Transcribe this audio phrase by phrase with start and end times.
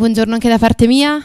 [0.00, 1.20] Buongiorno anche da parte mia,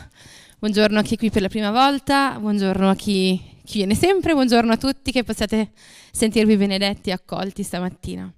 [0.60, 4.34] buongiorno a chi è qui per la prima volta, buongiorno a chi, chi viene sempre,
[4.34, 5.72] buongiorno a tutti che possiate
[6.12, 8.30] sentirvi benedetti e accolti stamattina.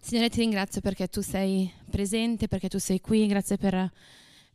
[0.00, 3.92] Signore, ti ringrazio perché tu sei presente, perché tu sei qui, grazie per,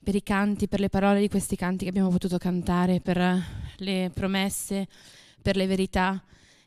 [0.04, 3.40] per, i canti, per le parole di questi canti che abbiamo potuto cantare, per
[3.76, 4.88] le promesse,
[5.44, 6.24] per le verità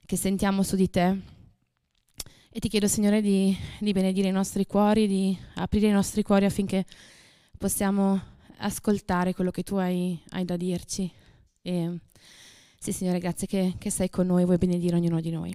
[0.06, 1.38] che sentiamo su di te.
[2.51, 6.47] E ti chiedo, Signore, di, di benedire i nostri cuori, di aprire i nostri cuori
[6.47, 6.87] affinché
[7.59, 11.12] possiamo ascoltare quello che tu hai, hai da dirci.
[11.61, 11.98] E,
[12.79, 15.55] sì, Signore, grazie che, che sei con noi, vuoi benedire ognuno di noi.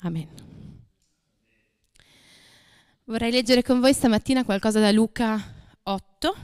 [0.00, 0.28] Amen.
[3.04, 5.40] Vorrei leggere con voi stamattina qualcosa da Luca
[5.84, 6.36] 8.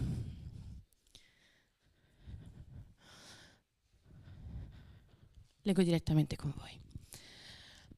[5.62, 6.78] Leggo direttamente con voi.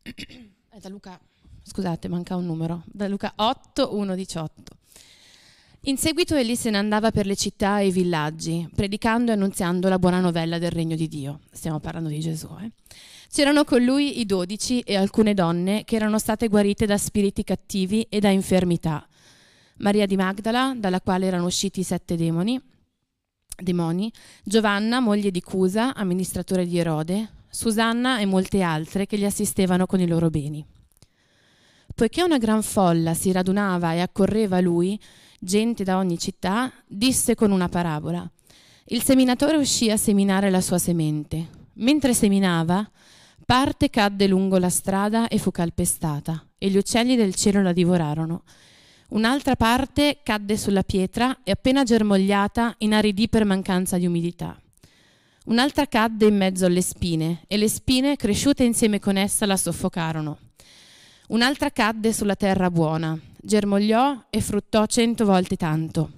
[0.70, 1.20] È da Luca
[1.62, 4.62] scusate, manca un numero, da Luca 8, 1, 18.
[5.86, 9.88] In seguito egli se ne andava per le città e i villaggi, predicando e annunziando
[9.88, 11.40] la buona novella del regno di Dio.
[11.50, 12.48] Stiamo parlando di Gesù.
[12.60, 12.70] Eh?
[13.28, 18.06] C'erano con lui i dodici e alcune donne che erano state guarite da spiriti cattivi
[18.08, 19.04] e da infermità.
[19.78, 22.60] Maria di Magdala, dalla quale erano usciti sette demoni,
[23.56, 24.12] demoni,
[24.44, 29.98] Giovanna, moglie di Cusa, amministratore di Erode, Susanna e molte altre che gli assistevano con
[29.98, 30.64] i loro beni.
[31.94, 34.98] Poiché una gran folla si radunava e accorreva a lui,
[35.38, 38.28] gente da ogni città, disse con una parabola.
[38.86, 41.60] Il seminatore uscì a seminare la sua semente.
[41.74, 42.88] Mentre seminava,
[43.44, 48.42] parte cadde lungo la strada e fu calpestata, e gli uccelli del cielo la divorarono.
[49.10, 54.58] Un'altra parte cadde sulla pietra e appena germogliata inaridì per mancanza di umidità.
[55.46, 60.38] Un'altra cadde in mezzo alle spine, e le spine, cresciute insieme con essa, la soffocarono.
[61.32, 66.10] Un'altra cadde sulla terra buona, germogliò e fruttò cento volte tanto.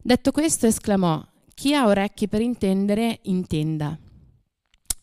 [0.00, 1.20] Detto questo esclamò,
[1.52, 3.98] chi ha orecchi per intendere, intenda.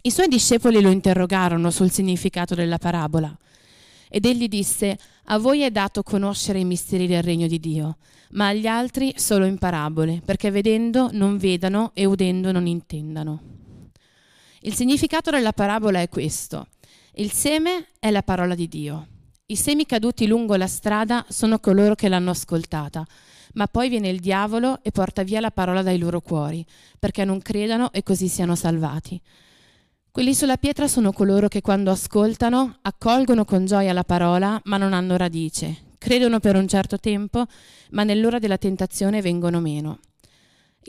[0.03, 3.37] I suoi discepoli lo interrogarono sul significato della parabola.
[4.07, 7.97] Ed egli disse, a voi è dato conoscere i misteri del regno di Dio,
[8.29, 13.41] ma agli altri solo in parabole, perché vedendo non vedano e udendo non intendano.
[14.61, 16.67] Il significato della parabola è questo.
[17.15, 19.07] Il seme è la parola di Dio.
[19.49, 23.07] I semi caduti lungo la strada sono coloro che l'hanno ascoltata,
[23.53, 26.65] ma poi viene il diavolo e porta via la parola dai loro cuori,
[26.99, 29.21] perché non credano e così siano salvati.
[30.11, 34.91] Quelli sulla pietra sono coloro che quando ascoltano accolgono con gioia la parola, ma non
[34.91, 37.45] hanno radice, credono per un certo tempo,
[37.91, 39.99] ma nell'ora della tentazione vengono meno.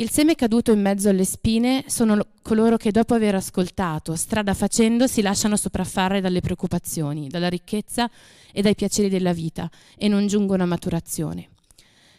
[0.00, 5.08] Il seme caduto in mezzo alle spine sono coloro che dopo aver ascoltato, strada facendo,
[5.08, 8.08] si lasciano sopraffare dalle preoccupazioni, dalla ricchezza
[8.52, 11.48] e dai piaceri della vita e non giungono a maturazione.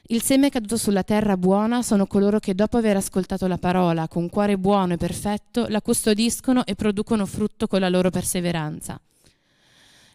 [0.07, 4.28] Il seme caduto sulla terra buona sono coloro che dopo aver ascoltato la parola con
[4.28, 9.00] cuore buono e perfetto la custodiscono e producono frutto con la loro perseveranza.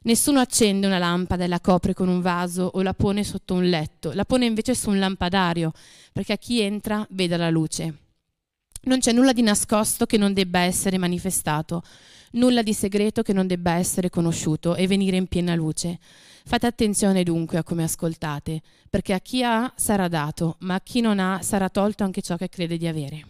[0.05, 3.67] Nessuno accende una lampada e la copre con un vaso o la pone sotto un
[3.71, 5.73] letto, la pone invece su un lampadario,
[6.13, 8.01] perché a chi entra veda la luce.
[8.83, 11.83] Non c'è nulla di nascosto che non debba essere manifestato,
[12.33, 15.99] nulla di segreto che non debba essere conosciuto e venire in piena luce.
[16.45, 18.61] Fate attenzione dunque a come ascoltate,
[18.91, 22.37] perché a chi ha sarà dato, ma a chi non ha sarà tolto anche ciò
[22.37, 23.27] che crede di avere.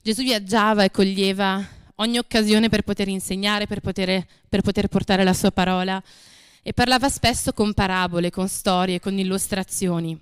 [0.00, 5.32] Gesù viaggiava e coglieva ogni occasione per poter insegnare, per poter, per poter portare la
[5.32, 6.02] sua parola
[6.62, 10.18] e parlava spesso con parabole, con storie, con illustrazioni.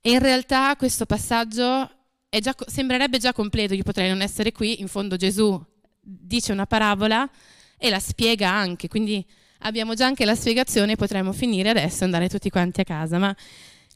[0.00, 1.88] E in realtà questo passaggio
[2.28, 5.62] già, sembrerebbe già completo, io potrei non essere qui, in fondo Gesù
[6.00, 7.28] dice una parabola
[7.76, 9.24] e la spiega anche, quindi
[9.60, 13.34] abbiamo già anche la spiegazione, potremmo finire adesso e andare tutti quanti a casa, ma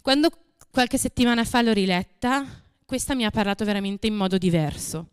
[0.03, 0.31] quando
[0.71, 5.09] qualche settimana fa l'ho riletta, questa mi ha parlato veramente in modo diverso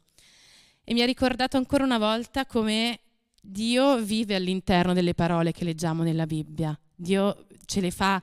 [0.83, 2.99] e mi ha ricordato ancora una volta come
[3.41, 6.77] Dio vive all'interno delle parole che leggiamo nella Bibbia.
[6.95, 8.21] Dio ce le fa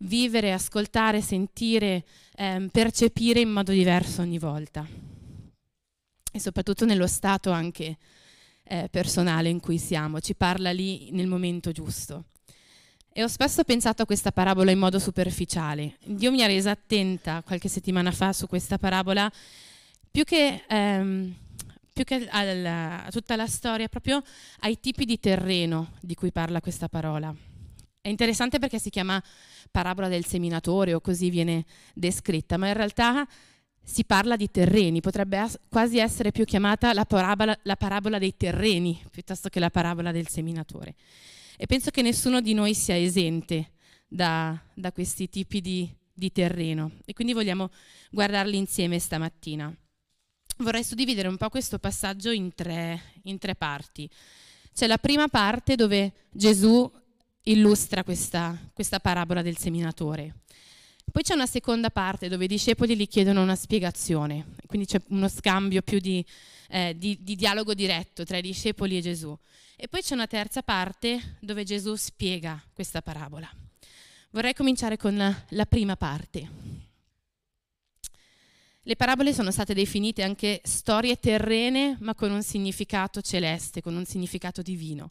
[0.00, 2.04] vivere, ascoltare, sentire,
[2.36, 4.86] ehm, percepire in modo diverso ogni volta.
[6.30, 7.96] E soprattutto nello stato anche
[8.64, 12.24] eh, personale in cui siamo, ci parla lì nel momento giusto.
[13.10, 15.96] E ho spesso pensato a questa parabola in modo superficiale.
[16.04, 19.32] Dio mi ha resa attenta qualche settimana fa su questa parabola,
[20.10, 21.34] più che ehm,
[21.98, 24.22] più che alla, a tutta la storia, proprio
[24.60, 27.34] ai tipi di terreno di cui parla questa parola.
[28.00, 29.22] È interessante perché si chiama
[29.70, 31.64] parabola del seminatore o così viene
[31.94, 33.26] descritta, ma in realtà
[33.82, 38.36] si parla di terreni, potrebbe as- quasi essere più chiamata la parabola, la parabola dei
[38.36, 40.94] terreni piuttosto che la parabola del seminatore.
[41.56, 43.72] E penso che nessuno di noi sia esente
[44.06, 47.70] da, da questi tipi di, di terreno e quindi vogliamo
[48.12, 49.74] guardarli insieme stamattina.
[50.60, 54.10] Vorrei suddividere un po' questo passaggio in tre, in tre parti.
[54.74, 56.90] C'è la prima parte dove Gesù
[57.44, 60.34] illustra questa, questa parabola del seminatore.
[61.10, 65.28] Poi c'è una seconda parte dove i discepoli gli chiedono una spiegazione, quindi c'è uno
[65.28, 66.24] scambio più di,
[66.68, 69.36] eh, di, di, dialogo diretto tra i discepoli e Gesù.
[69.76, 73.48] E poi c'è una terza parte dove Gesù spiega questa parabola.
[74.30, 76.77] Vorrei cominciare con la, la prima parte.
[78.88, 84.06] Le parabole sono state definite anche storie terrene, ma con un significato celeste, con un
[84.06, 85.10] significato divino.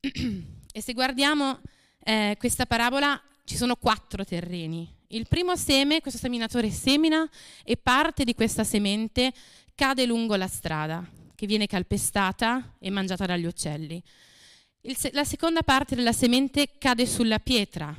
[0.76, 1.60] E se guardiamo
[2.04, 4.94] eh, questa parabola, ci sono quattro terreni.
[5.06, 7.26] Il primo seme, questo seminatore semina
[7.64, 9.32] e parte di questa semente
[9.74, 11.02] cade lungo la strada,
[11.34, 14.02] che viene calpestata e mangiata dagli uccelli.
[14.82, 17.96] Se- la seconda parte della semente cade sulla pietra,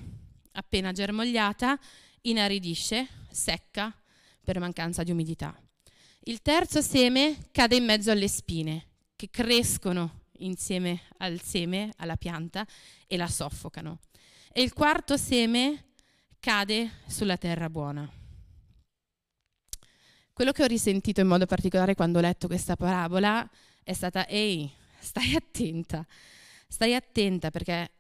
[0.52, 1.80] appena germogliata,
[2.22, 3.92] inaridisce, secca
[4.48, 5.54] per mancanza di umidità.
[6.22, 8.86] Il terzo seme cade in mezzo alle spine,
[9.18, 12.66] che crescono insieme al seme, alla pianta,
[13.08, 14.00] e la soffocano.
[14.54, 15.88] E il quarto seme
[16.40, 18.10] cade sulla terra buona.
[20.32, 23.46] Quello che ho risentito in modo particolare quando ho letto questa parabola
[23.84, 26.08] è stata, ehi, stai attenta,
[26.70, 27.92] stai attenta perché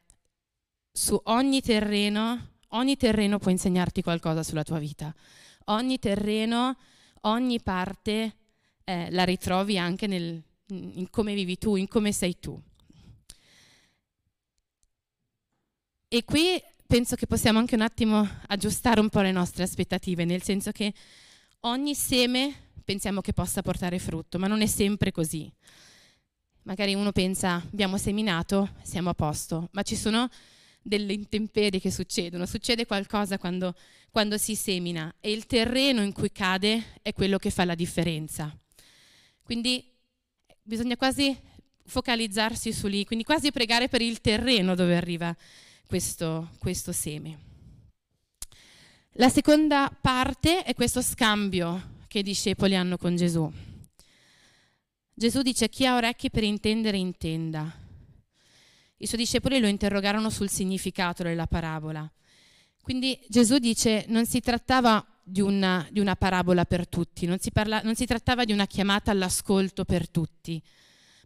[0.94, 5.14] su ogni terreno, ogni terreno può insegnarti qualcosa sulla tua vita.
[5.70, 6.78] Ogni terreno,
[7.22, 8.36] ogni parte
[8.84, 12.62] eh, la ritrovi anche nel, in come vivi tu, in come sei tu.
[16.10, 20.42] E qui penso che possiamo anche un attimo aggiustare un po' le nostre aspettative, nel
[20.42, 20.94] senso che
[21.62, 25.52] ogni seme pensiamo che possa portare frutto, ma non è sempre così.
[26.64, 30.30] Magari uno pensa, abbiamo seminato, siamo a posto, ma ci sono
[30.88, 33.76] delle intemperie che succedono, succede qualcosa quando,
[34.10, 38.58] quando si semina e il terreno in cui cade è quello che fa la differenza.
[39.44, 39.84] Quindi
[40.62, 41.38] bisogna quasi
[41.86, 45.36] focalizzarsi su lì, quindi quasi pregare per il terreno dove arriva
[45.86, 47.46] questo, questo seme.
[49.20, 53.52] La seconda parte è questo scambio che i discepoli hanno con Gesù.
[55.14, 57.87] Gesù dice chi ha orecchi per intendere intenda.
[59.00, 62.10] I suoi discepoli lo interrogarono sul significato della parabola.
[62.82, 67.52] Quindi Gesù dice non si trattava di una, di una parabola per tutti, non si,
[67.52, 70.62] parla, non si trattava di una chiamata all'ascolto per tutti,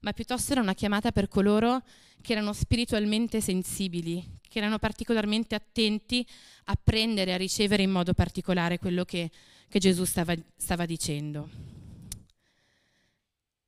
[0.01, 1.83] ma piuttosto era una chiamata per coloro
[2.19, 6.25] che erano spiritualmente sensibili, che erano particolarmente attenti
[6.65, 9.29] a prendere, a ricevere in modo particolare quello che,
[9.69, 11.47] che Gesù stava, stava, dicendo.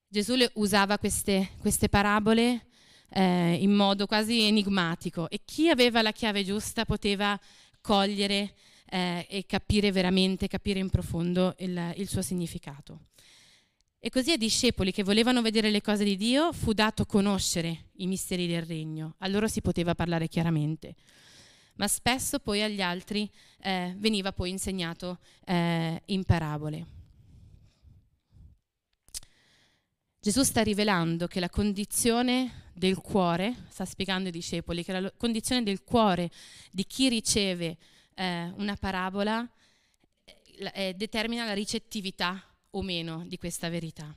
[0.07, 2.67] Gesù usava queste, queste parabole
[3.15, 7.39] eh, in modo quasi enigmatico e chi aveva la chiave giusta poteva
[7.79, 8.53] cogliere
[8.89, 13.01] eh, e capire veramente, capire in profondo il, il suo significato.
[13.99, 18.07] E così ai discepoli che volevano vedere le cose di Dio fu dato conoscere i
[18.07, 20.95] misteri del regno, a loro si poteva parlare chiaramente,
[21.75, 23.29] ma spesso poi agli altri
[23.61, 26.85] eh, veniva poi insegnato eh, in parabole.
[30.19, 35.63] Gesù sta rivelando che la condizione del cuore, sta spiegando ai discepoli, che la condizione
[35.63, 36.29] del cuore
[36.71, 37.77] di chi riceve
[38.15, 39.47] eh, una parabola
[40.23, 44.13] eh, eh, determina la ricettività o meno di questa verità.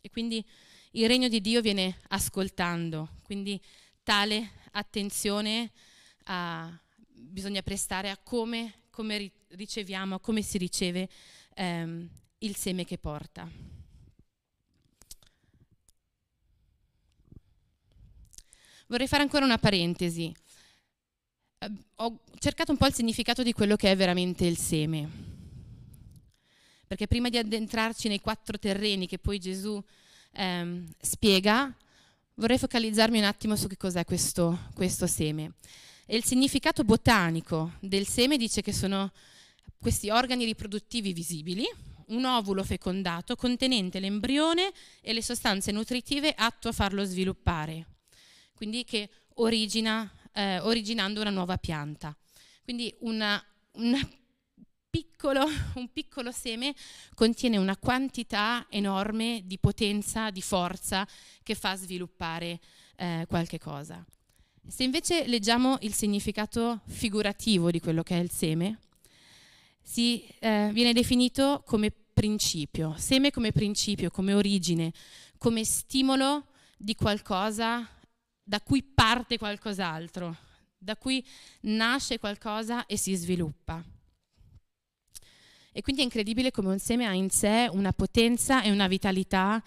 [0.00, 0.44] E quindi
[0.92, 3.60] il regno di Dio viene ascoltando, quindi
[4.02, 5.70] tale attenzione
[6.24, 6.70] a,
[7.06, 11.08] bisogna prestare a come, come, riceviamo, a come si riceve
[11.54, 13.71] ehm, il seme che porta.
[18.86, 20.34] Vorrei fare ancora una parentesi.
[21.58, 25.08] Ehm, ho cercato un po' il significato di quello che è veramente il seme.
[26.86, 29.82] Perché prima di addentrarci nei quattro terreni che poi Gesù
[30.32, 31.74] ehm, spiega,
[32.34, 35.54] vorrei focalizzarmi un attimo su che cos'è questo, questo seme.
[36.06, 39.10] E il significato botanico del seme dice che sono
[39.78, 41.64] questi organi riproduttivi visibili,
[42.08, 47.86] un ovulo fecondato contenente l'embrione e le sostanze nutritive atto a farlo sviluppare,
[48.54, 52.16] quindi che origina eh, originando una nuova pianta.
[52.64, 53.42] Quindi una,
[53.72, 53.98] una
[54.92, 55.44] piccolo,
[55.74, 56.74] un piccolo seme
[57.14, 61.08] contiene una quantità enorme di potenza, di forza
[61.42, 62.60] che fa sviluppare
[62.96, 64.04] eh, qualche cosa.
[64.66, 68.78] Se invece leggiamo il significato figurativo di quello che è il seme,
[69.82, 74.92] si, eh, viene definito come principio, seme come principio, come origine,
[75.38, 77.88] come stimolo di qualcosa
[78.42, 80.36] da cui parte qualcos'altro,
[80.76, 81.24] da cui
[81.62, 83.82] nasce qualcosa e si sviluppa.
[85.74, 89.62] E quindi è incredibile come un seme ha in sé una potenza e una vitalità,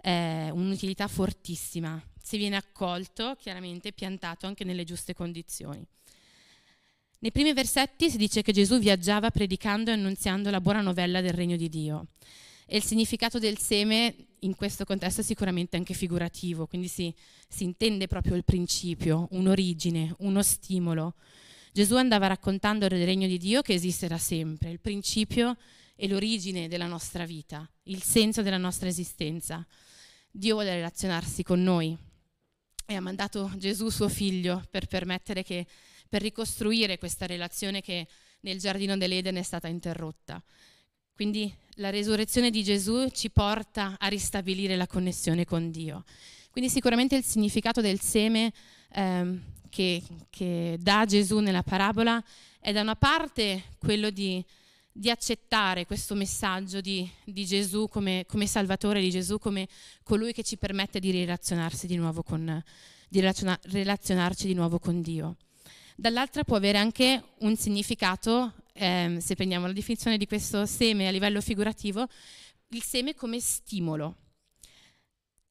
[0.00, 5.84] eh, un'utilità fortissima, se viene accolto, chiaramente piantato anche nelle giuste condizioni.
[7.18, 11.34] Nei primi versetti si dice che Gesù viaggiava predicando e annunziando la buona novella del
[11.34, 12.06] regno di Dio.
[12.64, 17.14] E il significato del seme in questo contesto è sicuramente anche figurativo, quindi si,
[17.48, 21.14] si intende proprio il principio, un'origine, uno stimolo.
[21.72, 25.56] Gesù andava raccontando il regno di Dio che esiste da sempre, il principio
[25.94, 29.66] e l'origine della nostra vita, il senso della nostra esistenza.
[30.30, 31.96] Dio vuole relazionarsi con noi
[32.86, 35.66] e ha mandato Gesù suo figlio per permettere che
[36.08, 38.08] per ricostruire questa relazione che
[38.40, 40.42] nel giardino dell'Eden è stata interrotta.
[41.20, 46.04] Quindi la resurrezione di Gesù ci porta a ristabilire la connessione con Dio.
[46.50, 48.50] Quindi sicuramente il significato del seme
[48.94, 52.24] ehm, che, che, dà Gesù nella parabola
[52.58, 54.42] è da una parte quello di,
[54.90, 59.68] di accettare questo messaggio di, di Gesù come, come, Salvatore, di Gesù come
[60.02, 62.64] colui che ci permette di relazionarsi di nuovo con,
[63.10, 65.36] di relazionarci di nuovo con Dio
[66.00, 71.10] dall'altra può avere anche un significato, ehm, se prendiamo la definizione di questo seme a
[71.10, 72.06] livello figurativo,
[72.68, 74.16] il seme come stimolo.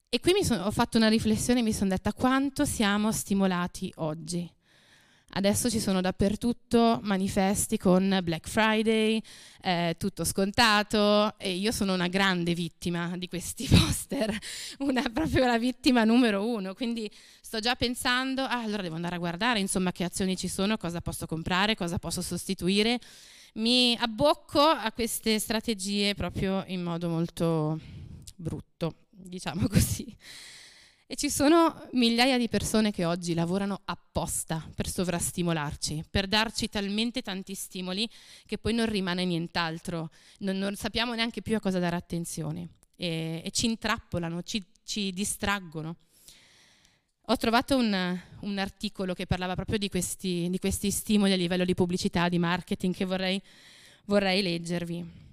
[0.08, 4.50] E qui son, ho fatto una riflessione e mi sono detta quanto siamo stimolati oggi.
[5.32, 9.22] Adesso ci sono dappertutto manifesti con Black Friday,
[9.62, 14.36] eh, tutto scontato e io sono una grande vittima di questi poster,
[14.78, 17.08] una, proprio la vittima numero uno, quindi
[17.40, 21.00] sto già pensando, ah, allora devo andare a guardare insomma che azioni ci sono, cosa
[21.00, 22.98] posso comprare, cosa posso sostituire.
[23.54, 27.78] Mi abbocco a queste strategie proprio in modo molto
[28.34, 30.12] brutto, diciamo così.
[31.12, 37.20] E ci sono migliaia di persone che oggi lavorano apposta per sovrastimolarci, per darci talmente
[37.20, 38.08] tanti stimoli
[38.46, 43.42] che poi non rimane nient'altro, non, non sappiamo neanche più a cosa dare attenzione e,
[43.44, 45.96] e ci intrappolano, ci, ci, distraggono.
[47.22, 51.64] Ho trovato un, un, articolo che parlava proprio di questi, di questi, stimoli a livello
[51.64, 53.42] di pubblicità, di marketing che vorrei,
[54.04, 55.29] vorrei leggervi.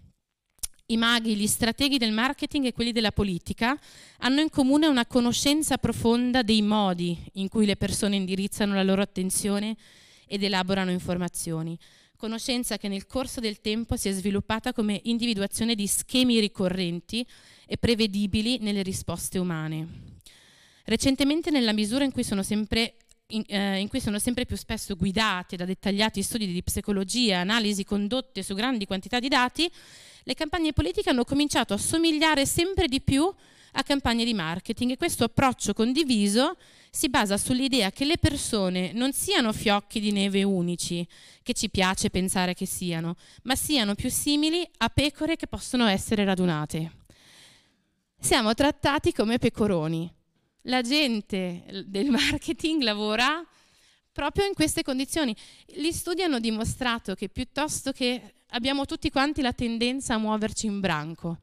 [0.89, 3.77] I maghi, gli strateghi del marketing e quelli della politica
[4.19, 9.01] hanno in comune una conoscenza profonda dei modi in cui le persone indirizzano la loro
[9.01, 9.75] attenzione
[10.25, 11.77] ed elaborano informazioni,
[12.15, 17.27] conoscenza che nel corso del tempo si è sviluppata come individuazione di schemi ricorrenti
[17.65, 19.87] e prevedibili nelle risposte umane.
[20.85, 22.95] Recentemente, nella misura in cui sono sempre
[23.31, 27.83] in, eh, in, cui sono sempre più spesso guidate da dettagliati studi di psicologia, analisi
[27.83, 29.69] condotte su grandi quantità di dati,
[30.27, 33.33] le campagne politiche hanno cominciato a somigliare sempre di più
[33.71, 36.57] a campagne di marketing e questo approccio condiviso
[36.91, 41.07] si basa sull'idea che le persone non siano fiocchi di neve unici,
[41.43, 46.25] che ci piace pensare che siano, ma siano più simili a pecore che possono essere
[46.25, 46.91] radunate.
[48.19, 50.13] Siamo trattati come pecoroni.
[50.63, 53.41] La gente del marketing lavora
[54.11, 55.33] proprio in queste condizioni.
[55.65, 60.79] Gli studi hanno dimostrato che piuttosto che abbiamo tutti quanti la tendenza a muoverci in
[60.79, 61.41] branco,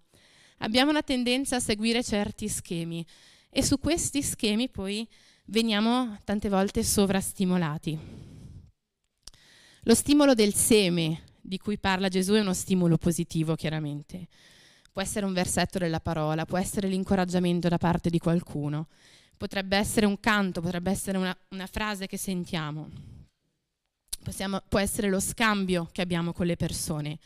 [0.59, 3.05] abbiamo la tendenza a seguire certi schemi
[3.51, 5.07] e su questi schemi poi
[5.47, 7.99] veniamo tante volte sovrastimolati.
[9.83, 14.29] Lo stimolo del seme di cui parla Gesù è uno stimolo positivo, chiaramente.
[14.91, 18.89] Può essere un versetto della parola, può essere l'incoraggiamento da parte di qualcuno,
[19.37, 23.14] potrebbe essere un canto, potrebbe essere una, una frase che sentiamo.
[24.25, 27.19] Possiamo, può essere lo scambio che abbiamo con le persone.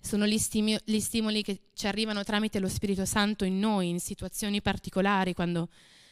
[0.00, 4.00] Sono gli, stimi, gli stimoli che ci arrivano tramite lo Spirito Santo in noi, in
[4.00, 5.68] situazioni particolari, quando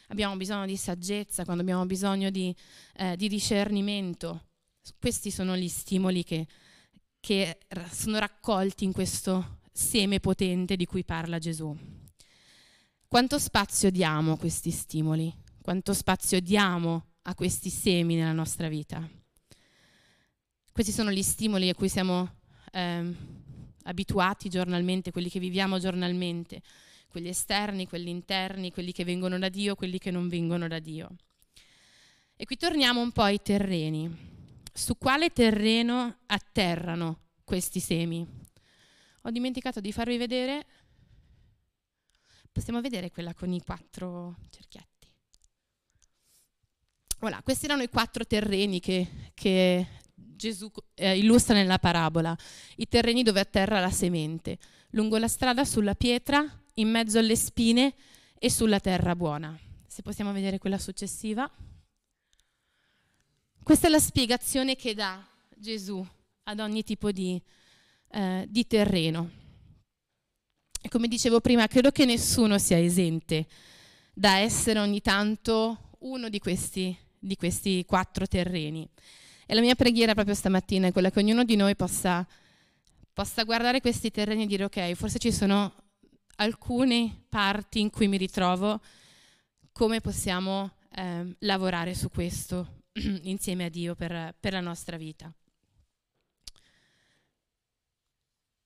[0.08, 2.54] abbiamo bisogno di saggezza, quando abbiamo bisogno di,
[2.96, 4.48] eh, di discernimento.
[4.98, 6.46] Questi sono gli stimoli che,
[7.18, 7.60] che
[7.90, 11.74] sono raccolti in questo seme potente di cui parla Gesù.
[13.08, 15.34] Quanto spazio diamo a questi stimoli?
[15.62, 19.08] Quanto spazio diamo a questi semi nella nostra vita?
[20.72, 22.28] Questi sono gli stimoli a cui siamo
[22.72, 23.14] eh,
[23.84, 26.62] abituati giornalmente, quelli che viviamo giornalmente,
[27.08, 31.10] quelli esterni, quelli interni, quelli che vengono da Dio, quelli che non vengono da Dio.
[32.36, 34.38] E qui torniamo un po' ai terreni.
[34.72, 38.26] Su quale terreno atterrano questi semi?
[39.22, 40.66] Ho dimenticato di farvi vedere.
[42.50, 44.88] Possiamo vedere quella con i quattro cerchietti.
[47.18, 49.86] Voilà, questi erano i quattro terreni che, che
[50.40, 52.34] Gesù eh, illustra nella parabola,
[52.76, 54.56] i terreni dove atterra la semente,
[54.92, 56.42] lungo la strada sulla pietra,
[56.74, 57.94] in mezzo alle spine
[58.38, 59.56] e sulla terra buona.
[59.86, 61.50] se possiamo vedere quella successiva.
[63.62, 65.22] Questa è la spiegazione che dà
[65.54, 66.04] Gesù
[66.44, 67.40] ad ogni tipo di,
[68.12, 69.30] eh, di terreno.
[70.80, 73.46] E come dicevo prima, credo che nessuno sia esente
[74.14, 78.88] da essere ogni tanto uno di questi, di questi quattro terreni.
[79.50, 82.24] E la mia preghiera proprio stamattina è quella che ognuno di noi possa,
[83.12, 85.74] possa guardare questi terreni e dire ok, forse ci sono
[86.36, 88.80] alcune parti in cui mi ritrovo,
[89.72, 92.82] come possiamo eh, lavorare su questo
[93.22, 95.34] insieme a Dio per, per la nostra vita.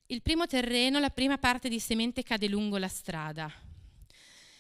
[0.09, 3.51] Il primo terreno, la prima parte di semente cade lungo la strada.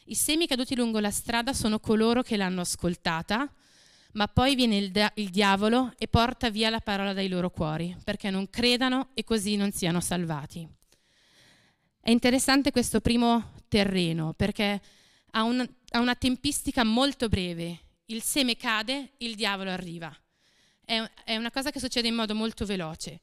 [0.06, 3.46] I semi caduti lungo la strada sono coloro che l'hanno ascoltata,
[4.14, 7.96] ma poi viene il, da- il, diavolo e porta via la parola dai loro cuori,
[8.04, 10.68] perché non credano e così non siano salvati.
[12.00, 14.80] È interessante questo primo terreno, perché
[15.30, 17.80] ha, un, ha una tempistica molto breve.
[18.06, 20.14] Il seme cade, il diavolo arriva.
[20.84, 23.20] È, è una cosa che succede in modo molto veloce.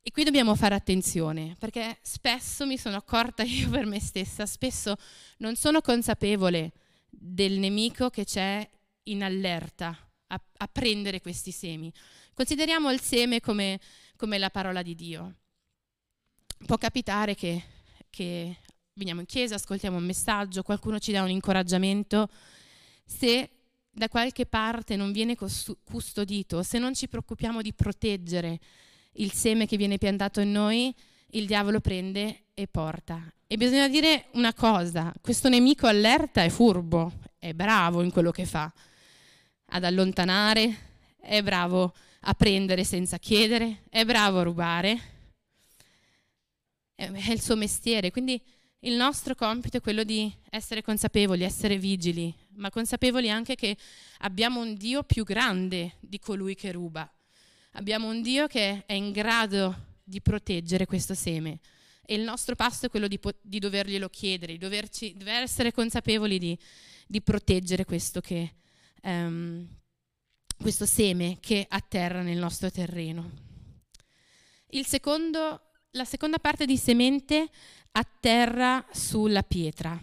[0.00, 4.96] E qui dobbiamo fare attenzione, perché spesso mi sono accorta io per me stessa, spesso
[5.38, 6.72] non sono consapevole
[7.10, 8.66] del nemico che c'è
[9.10, 9.96] in allerta
[10.28, 11.92] a, a prendere questi semi.
[12.34, 13.80] Consideriamo il seme come,
[14.16, 15.34] come, la parola di Dio.
[16.66, 17.62] Può capitare che,
[18.10, 18.56] che
[18.94, 22.28] veniamo in chiesa, ascoltiamo un messaggio, qualcuno ci dà un incoraggiamento,
[23.04, 23.50] se
[23.90, 28.58] da qualche parte non viene custodito, se non ci preoccupiamo di proteggere
[29.14, 30.94] il seme che viene piantato in noi,
[31.32, 33.20] il diavolo prende e porta.
[33.46, 38.44] E bisogna dire una cosa, questo nemico allerta è furbo, è bravo in quello che
[38.44, 38.72] fa,
[39.70, 40.86] ad allontanare,
[41.20, 45.00] è bravo a prendere senza chiedere, è bravo a rubare,
[46.94, 48.10] è il suo mestiere.
[48.10, 48.42] Quindi
[48.80, 53.76] il nostro compito è quello di essere consapevoli, essere vigili, ma consapevoli anche che
[54.18, 57.10] abbiamo un Dio più grande di colui che ruba
[57.72, 61.60] Abbiamo un Dio che è in grado di proteggere questo seme
[62.04, 66.38] e il nostro passo è quello di, di doverglielo chiedere, di doverci, dover essere consapevoli
[66.38, 66.58] di,
[67.06, 68.54] di proteggere questo, che,
[69.02, 69.66] um,
[70.60, 73.30] questo seme che atterra nel nostro terreno.
[74.82, 77.48] Secondo, la seconda parte di semente
[77.92, 79.98] atterra sulla pietra.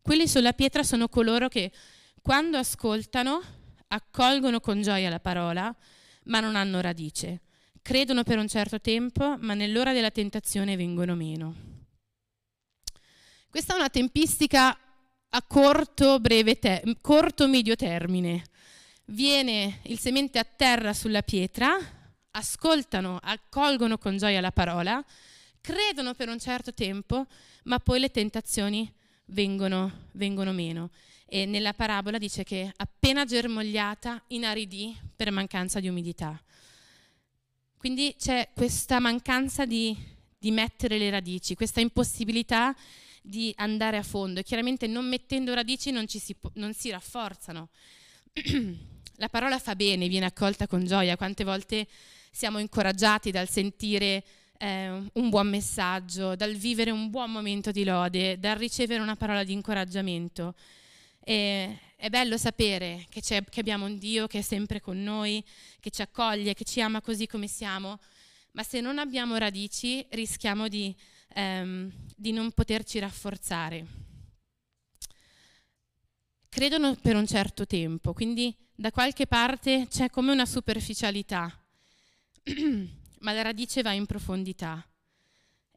[0.00, 1.70] Quelli sulla pietra sono coloro che
[2.22, 3.40] quando ascoltano
[3.88, 5.74] accolgono con gioia la parola,
[6.24, 7.42] ma non hanno radice.
[7.80, 11.54] Credono per un certo tempo, ma nell'ora della tentazione vengono meno.
[13.48, 14.78] Questa è una tempistica
[15.30, 18.44] a corto, breve te- corto medio termine.
[19.06, 21.76] Viene il semente a terra sulla pietra,
[22.30, 25.04] ascoltano, accolgono con gioia la parola,
[25.60, 27.26] credono per un certo tempo,
[27.64, 28.90] ma poi le tentazioni
[29.26, 30.90] vengono, vengono meno
[31.30, 36.42] e nella parabola dice che appena germogliata inaridì per mancanza di umidità.
[37.76, 39.96] Quindi c'è questa mancanza di,
[40.38, 42.74] di mettere le radici, questa impossibilità
[43.28, 47.68] di andare a fondo e chiaramente non mettendo radici non, si, non si rafforzano.
[49.20, 51.86] La parola fa bene, viene accolta con gioia, quante volte
[52.30, 54.24] siamo incoraggiati dal sentire
[54.58, 59.42] eh, un buon messaggio, dal vivere un buon momento di lode, dal ricevere una parola
[59.42, 60.54] di incoraggiamento.
[61.24, 65.44] E è bello sapere che, che, abbiamo un Dio che è sempre con noi,
[65.80, 67.98] che ci accoglie, che ci ama così come siamo,
[68.52, 70.94] ma se non abbiamo radici rischiamo di,
[71.28, 73.86] ehm, di non poterci rafforzare.
[76.48, 81.52] Credono per un certo tempo, quindi da qualche parte c'è come una superficialità,
[83.20, 84.84] ma la radice va in profondità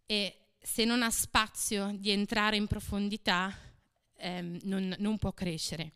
[0.05, 3.55] e se non ha spazio di entrare in profondità,
[4.17, 5.93] ehm, non, non, può crescere.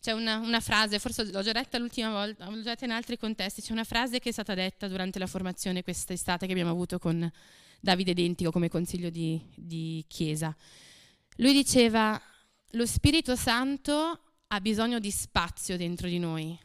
[0.00, 3.16] C'è una, una, frase, forse l'ho già detta l'ultima volta, l'ho già detta in altri
[3.16, 6.98] contesti, c'è una frase che è stata detta durante la formazione quest'estate che abbiamo avuto
[6.98, 7.30] con
[7.84, 10.56] Davide Dentico come consiglio di, di chiesa.
[11.38, 12.20] Lui diceva,
[12.70, 16.56] lo Spirito Santo ha bisogno di spazio dentro di noi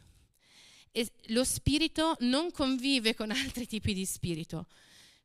[0.91, 4.67] e lo spirito non convive con altri tipi di spirito.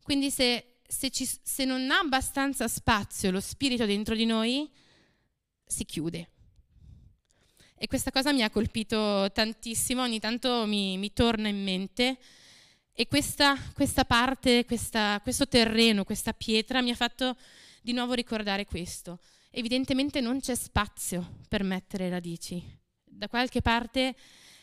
[0.03, 4.71] Quindi se, se, ci, se non ha abbastanza spazio lo spirito dentro di noi,
[5.67, 6.31] si chiude.
[7.75, 12.19] E questa cosa mi ha colpito tantissimo, ogni tanto mi, mi torna in mente.
[12.95, 17.37] E questa, questa parte, questa, questo terreno, questa pietra mi ha fatto
[17.81, 19.19] di nuovo ricordare questo.
[19.51, 22.63] Evidentemente non c'è spazio per mettere radici.
[23.05, 24.15] Da qualche parte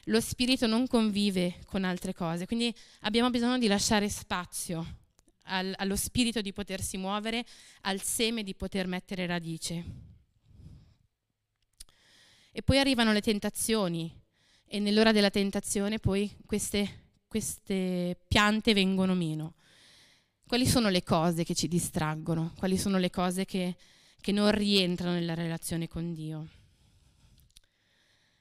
[0.06, 4.98] lo spirito non convive con altre cose, quindi abbiamo bisogno di lasciare spazio
[5.44, 7.46] al, allo spirito di potersi muovere,
[7.82, 9.84] al seme di poter mettere radice.
[12.52, 14.12] E poi arrivano le tentazioni
[14.66, 19.54] e nell'ora della tentazione poi queste, queste piante vengono meno.
[20.48, 22.54] Quali sono le cose che ci distraggono?
[22.58, 23.78] Quali sono le cose che,
[24.20, 26.48] che non rientrano nella relazione con Dio?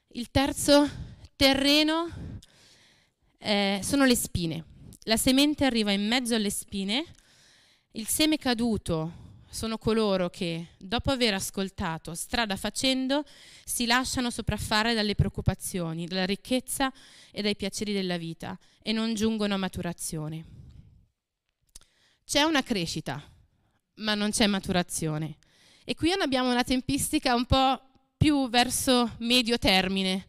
[0.07, 0.89] Il terzo
[1.35, 2.39] terreno
[3.37, 4.65] eh, sono le spine.
[5.03, 7.05] La semente arriva in mezzo alle spine,
[7.91, 13.23] il seme caduto sono coloro che, dopo aver ascoltato, strada facendo,
[13.65, 16.91] si lasciano sopraffare dalle preoccupazioni, dalla ricchezza
[17.31, 20.45] e dai piaceri della vita e non giungono a maturazione.
[22.25, 23.21] C'è una crescita,
[23.95, 25.37] ma non c'è maturazione.
[25.83, 27.81] E qui abbiamo una tempistica un po'
[28.15, 30.27] più verso medio termine.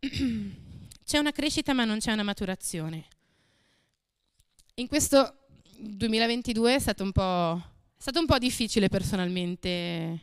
[1.04, 3.04] c'è una crescita, ma non c'è una maturazione.
[4.76, 7.71] In questo 2022 è stato un po'
[8.02, 10.18] stato un po' difficile personalmente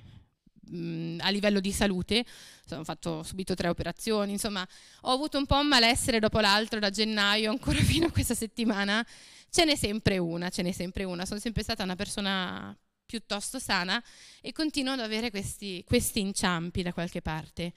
[0.69, 2.25] mh, a livello di salute,
[2.71, 4.67] ho fatto subito tre operazioni, insomma
[5.03, 9.01] ho avuto un po' un malessere dopo l'altro da gennaio ancora fino a questa settimana,
[9.49, 14.03] ce n'è sempre una, ce n'è sempre una, sono sempre stata una persona piuttosto sana
[14.41, 17.71] e continuo ad avere questi, questi inciampi da qualche parte.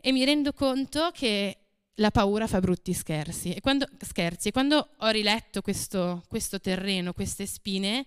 [0.00, 1.58] E mi rendo conto che
[1.94, 3.52] la paura fa brutti scherzi.
[3.52, 8.04] E quando, scherzi, quando ho riletto questo, questo terreno, queste spine,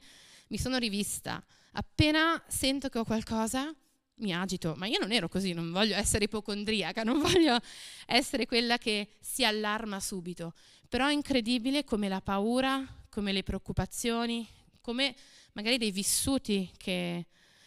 [0.47, 1.43] mi sono rivista.
[1.73, 3.73] Appena sento che ho qualcosa,
[4.17, 7.60] mi agito, ma io non ero così, non voglio essere ipocondriaca, non voglio
[8.05, 10.53] essere quella che si allarma subito.
[10.88, 14.47] Però è incredibile come la paura, come le preoccupazioni,
[14.81, 15.15] come
[15.53, 17.25] magari dei vissuti che,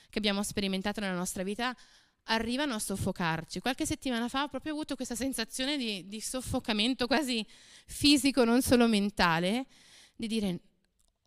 [0.08, 1.76] che abbiamo sperimentato nella nostra vita
[2.30, 3.60] arrivano a soffocarci.
[3.60, 7.44] Qualche settimana fa ho proprio avuto questa sensazione di, di soffocamento quasi
[7.86, 9.66] fisico, non solo mentale,
[10.14, 10.60] di dire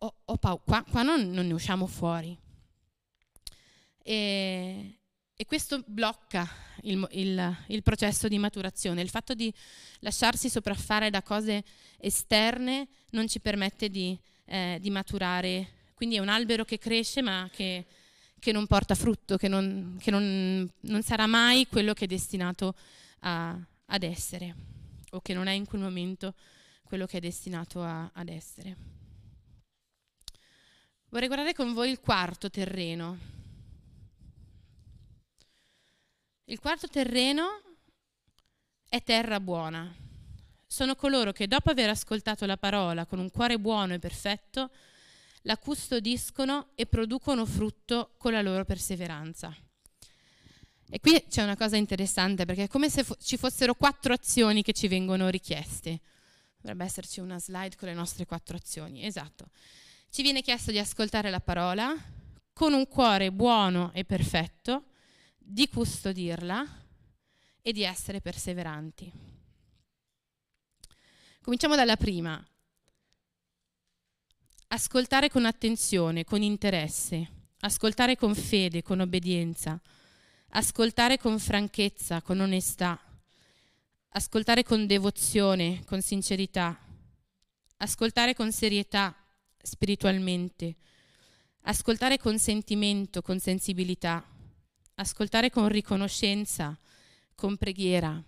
[0.04, 2.36] ho, ho paura, qua, qua non, non, ne usciamo fuori.
[4.04, 4.98] E,
[5.34, 6.48] e questo blocca
[6.82, 9.00] il, il, il, processo di maturazione.
[9.00, 9.52] Il fatto di
[10.00, 11.64] lasciarsi sopraffare da cose
[11.98, 15.80] esterne non ci permette di, eh, di maturare.
[15.94, 17.86] Quindi è un albero che cresce ma che,
[18.38, 22.74] che non porta frutto, che, non, che non, non, sarà mai quello che è destinato
[23.20, 24.54] a, ad essere
[25.10, 26.34] o che non è in quel momento
[26.82, 29.01] quello che è destinato a, ad essere.
[31.12, 33.18] Vorrei guardare con voi il quarto terreno.
[36.44, 37.60] Il quarto terreno
[38.88, 39.94] è terra buona.
[40.66, 44.70] Sono coloro che dopo aver ascoltato la parola con un cuore buono e perfetto,
[45.42, 49.54] la custodiscono e producono frutto con la loro perseveranza.
[50.88, 54.62] E qui c'è una cosa interessante perché è come se fo- ci fossero quattro azioni
[54.62, 56.00] che ci vengono richieste.
[56.56, 59.04] Dovrebbe esserci una slide con le nostre quattro azioni.
[59.04, 59.50] Esatto.
[60.12, 61.96] Ci viene chiesto di ascoltare la parola
[62.52, 64.88] con un cuore buono e perfetto,
[65.38, 66.84] di custodirla
[67.62, 69.10] e di essere perseveranti.
[71.40, 72.46] Cominciamo dalla prima.
[74.66, 79.80] Ascoltare con attenzione, con interesse, ascoltare con fede, con obbedienza,
[80.50, 83.00] ascoltare con franchezza, con onestà,
[84.10, 86.78] ascoltare con devozione, con sincerità,
[87.78, 89.16] ascoltare con serietà,
[89.62, 90.76] spiritualmente,
[91.62, 94.24] ascoltare con sentimento, con sensibilità,
[94.96, 96.76] ascoltare con riconoscenza,
[97.34, 98.22] con preghiera.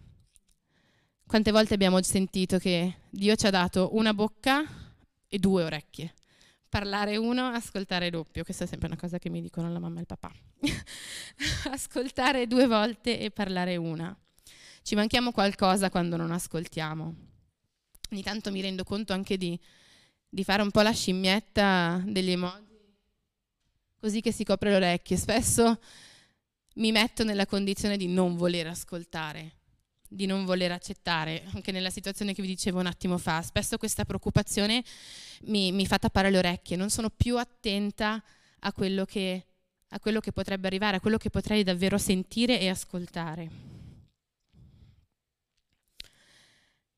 [1.27, 4.65] Quante volte abbiamo sentito che Dio ci ha dato una bocca
[5.27, 6.15] e due orecchie.
[6.69, 8.45] Parlare uno, ascoltare doppio.
[8.45, 10.33] Questa è sempre una cosa che mi dicono la mamma e il papà.
[11.71, 14.17] ascoltare due volte e parlare una.
[14.83, 17.15] Ci manchiamo qualcosa quando non ascoltiamo.
[18.11, 19.59] Ogni tanto mi rendo conto anche di
[20.35, 22.65] di fare un po' la scimmietta degli emoji,
[24.01, 25.17] così che si copre le orecchie.
[25.17, 25.81] Spesso
[26.75, 29.59] mi metto nella condizione di non voler ascoltare,
[30.09, 33.43] di non voler accettare, anche nella situazione che vi dicevo un attimo fa.
[33.43, 34.83] Spesso questa preoccupazione
[35.43, 38.21] mi, mi fa tappare le orecchie, non sono più attenta
[38.59, 39.47] a quello, che,
[39.91, 43.51] a quello che potrebbe arrivare, a quello che potrei davvero sentire e ascoltare.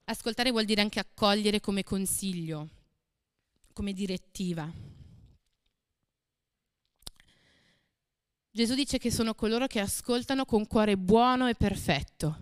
[0.05, 2.70] Ascoltare vuol dire anche accogliere come consiglio,
[3.76, 4.72] come direttiva.
[8.50, 12.38] Gesù dice che sono coloro che ascoltano con cuore buono e perfetto.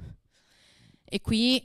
[1.05, 1.61] E qui,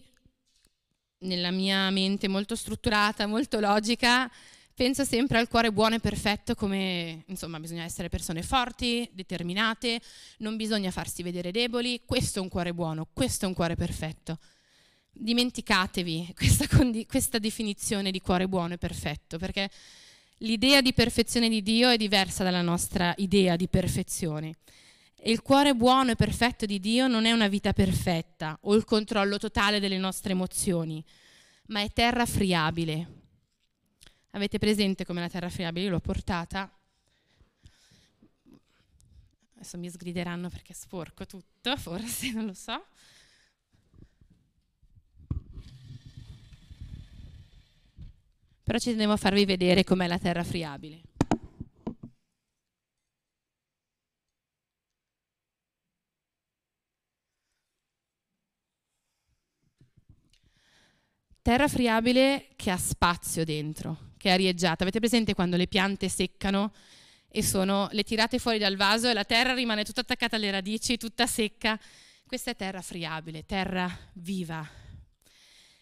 [1.19, 4.27] nella mia mente molto strutturata, molto logica,
[4.73, 10.01] penso sempre al cuore buono e perfetto come, insomma, bisogna essere persone forti, determinate,
[10.39, 14.39] non bisogna farsi vedere deboli, questo è un cuore buono, questo è un cuore perfetto
[15.19, 19.69] dimenticatevi questa, condi- questa definizione di cuore buono e perfetto, perché
[20.39, 24.55] l'idea di perfezione di Dio è diversa dalla nostra idea di perfezione.
[25.21, 28.85] E il cuore buono e perfetto di Dio non è una vita perfetta o il
[28.85, 31.03] controllo totale delle nostre emozioni,
[31.67, 33.17] ma è terra friabile.
[34.31, 35.85] Avete presente come la terra friabile?
[35.85, 36.71] Io l'ho portata.
[39.55, 42.81] Adesso mi sgrideranno perché sporco tutto, forse, non lo so.
[48.69, 51.01] Però ci tenevo a farvi vedere com'è la terra friabile.
[61.41, 64.83] Terra friabile che ha spazio dentro, che è arieggiata.
[64.83, 66.71] Avete presente quando le piante seccano
[67.27, 70.95] e sono le tirate fuori dal vaso e la terra rimane tutta attaccata alle radici,
[70.97, 71.75] tutta secca?
[72.23, 74.88] Questa è terra friabile, terra viva.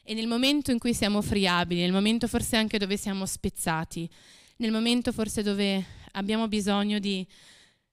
[0.10, 4.10] E nel momento in cui siamo friabili, nel momento forse anche dove siamo spezzati,
[4.58, 7.28] nel momento forse dove abbiamo bisogno di,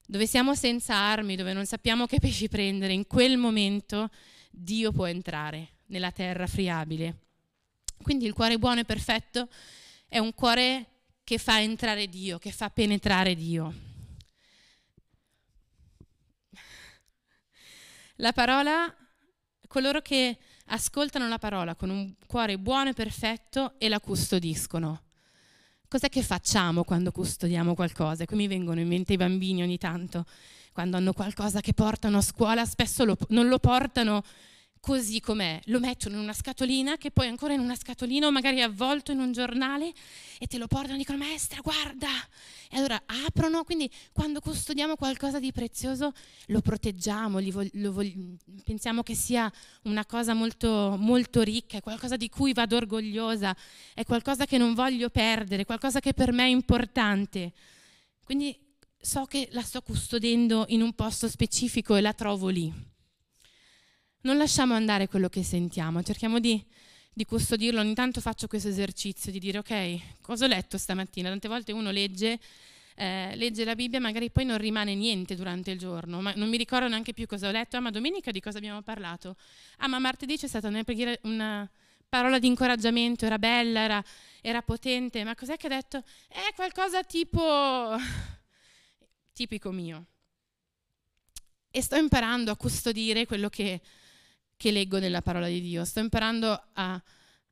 [0.07, 4.11] dove siamo senza armi, dove non sappiamo che pesci prendere, in quel momento
[4.50, 7.22] Dio può entrare nella terra friabile
[8.05, 9.48] quindi il cuore buono e perfetto
[10.07, 10.90] è un cuore
[11.24, 13.74] che fa entrare Dio, che fa penetrare Dio.
[18.16, 18.94] La parola,
[19.66, 25.03] coloro che ascoltano la parola con un cuore buono e perfetto e la custodiscono.
[25.87, 28.24] Cos'è che facciamo quando custodiamo qualcosa?
[28.24, 30.24] Qui mi vengono in mente i bambini ogni tanto,
[30.72, 34.22] quando hanno qualcosa che portano a scuola, spesso lo, non lo portano
[34.85, 38.61] così com'è, lo mettono in una scatolina che poi ancora in una scatolina o magari
[38.61, 39.90] avvolto in un giornale
[40.38, 42.09] e te lo portano e dicono maestra guarda!
[42.68, 46.12] E allora aprono, quindi quando custodiamo qualcosa di prezioso
[46.49, 48.05] lo proteggiamo, lo, lo,
[48.62, 49.51] pensiamo che sia
[49.85, 53.57] una cosa molto, molto ricca, è qualcosa di cui vado orgogliosa,
[53.94, 57.55] è qualcosa che non voglio perdere, qualcosa che per me è importante.
[58.23, 58.55] Quindi
[59.01, 62.92] so che la sto custodendo in un posto specifico e la trovo lì
[64.25, 66.63] non lasciamo andare quello che sentiamo, cerchiamo di,
[67.13, 67.81] di custodirlo.
[67.81, 71.29] Ogni tanto faccio questo esercizio di dire, ok, cosa ho letto stamattina?
[71.29, 72.39] Tante volte uno legge,
[72.97, 76.57] eh, legge la Bibbia, magari poi non rimane niente durante il giorno, ma non mi
[76.57, 77.77] ricordo neanche più cosa ho letto.
[77.77, 79.37] Ah, ma domenica di cosa abbiamo parlato?
[79.79, 80.83] Ah, ma martedì c'è stata una,
[81.23, 81.71] una
[82.09, 84.05] parola di incoraggiamento, era bella, era,
[84.41, 86.03] era potente, ma cos'è che ha detto?
[86.29, 87.95] È qualcosa tipo
[89.35, 90.07] tipico mio.
[91.71, 93.81] E sto imparando a custodire quello che
[94.64, 95.85] che leggo nella parola di Dio.
[95.85, 96.94] Sto imparando a,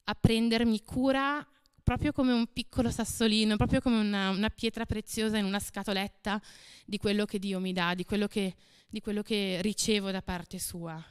[0.04, 1.46] a prendermi cura
[1.82, 6.40] proprio come un piccolo sassolino, proprio come una, una, pietra preziosa in una scatoletta
[6.86, 8.54] di quello che Dio mi dà, di quello che,
[8.88, 11.04] di quello che ricevo da parte sua.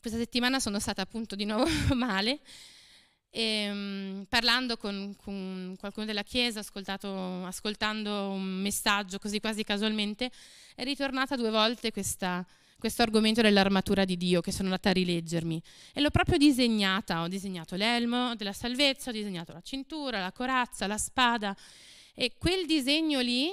[0.00, 2.40] Questa settimana sono stata appunto di nuovo male
[3.30, 10.32] e um, parlando con, con, qualcuno della chiesa, ascoltando un messaggio così quasi casualmente,
[10.74, 12.44] è ritornata due volte questa
[12.80, 15.62] questo argomento dell'armatura di Dio che sono andata a rileggermi
[15.94, 20.88] e l'ho proprio disegnata, ho disegnato l'elmo della salvezza, ho disegnato la cintura, la corazza,
[20.88, 21.56] la spada
[22.14, 23.50] e quel disegno lì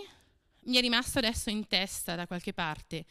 [0.61, 3.05] mi è rimasto adesso in testa da qualche parte.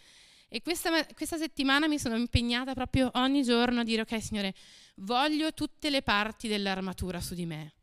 [0.49, 4.55] E questa, questa settimana mi sono impegnata proprio ogni giorno a dire ok Signore,
[4.97, 7.75] voglio tutte le parti dell'armatura su di me.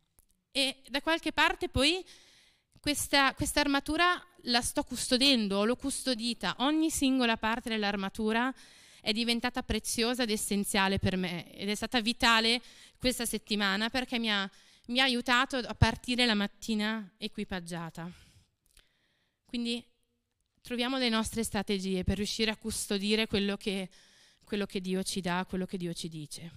[0.50, 2.04] E da qualche parte poi
[2.84, 8.54] questa, questa armatura la sto custodendo, l'ho custodita, ogni singola parte dell'armatura
[9.00, 12.60] è diventata preziosa ed essenziale per me ed è stata vitale
[12.98, 14.48] questa settimana perché mi ha,
[14.88, 18.10] mi ha aiutato a partire la mattina equipaggiata.
[19.46, 19.82] Quindi
[20.60, 23.88] troviamo le nostre strategie per riuscire a custodire quello che,
[24.44, 26.52] quello che Dio ci dà, quello che Dio ci dice.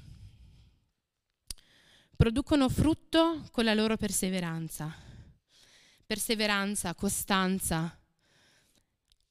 [2.18, 5.07] Producono frutto con la loro perseveranza
[6.08, 8.00] perseveranza, costanza.